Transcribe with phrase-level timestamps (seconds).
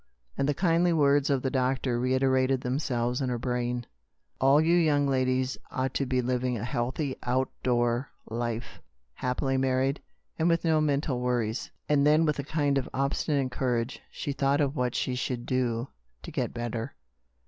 [0.35, 3.85] And the kindly words of the doctor reiterated themselves in her brain:
[4.39, 8.81] "All you young ladies ought to be living a healthy, out door life,
[9.13, 10.01] happily married,
[10.39, 14.31] and with no mental worries!" And then, with a kind of obsti nate courage, she
[14.31, 15.89] thought of what she should do
[16.23, 16.95] to get better.